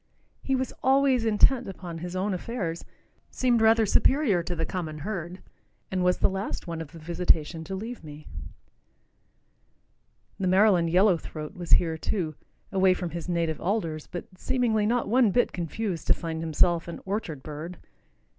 He 0.41 0.55
was 0.55 0.73
always 0.81 1.25
intent 1.25 1.67
upon 1.69 1.99
his 1.99 2.15
own 2.15 2.33
affairs, 2.33 2.83
seemed 3.29 3.61
rather 3.61 3.85
superior 3.85 4.41
to 4.41 4.55
the 4.55 4.65
common 4.65 4.97
herd, 4.97 5.43
and 5.91 6.03
was 6.03 6.17
the 6.17 6.27
last 6.27 6.65
one 6.65 6.81
of 6.81 6.91
the 6.91 6.97
visitation 6.97 7.63
to 7.65 7.75
leave 7.75 8.03
me. 8.03 8.25
The 10.39 10.47
Maryland 10.47 10.89
yellow 10.89 11.17
throat 11.17 11.53
was 11.55 11.73
here, 11.73 11.99
too, 11.99 12.33
away 12.71 12.95
from 12.95 13.11
his 13.11 13.29
native 13.29 13.61
alders, 13.61 14.07
but 14.07 14.25
seemingly 14.39 14.87
not 14.87 15.07
one 15.07 15.29
bit 15.29 15.51
confused 15.53 16.07
to 16.07 16.15
find 16.15 16.41
himself 16.41 16.87
an 16.87 16.99
orchard 17.05 17.43
bird. 17.43 17.77